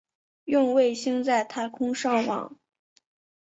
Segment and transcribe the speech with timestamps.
[0.45, 2.57] 用卫星在太空上网